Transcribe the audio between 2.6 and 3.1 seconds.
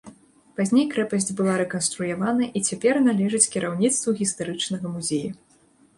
цяпер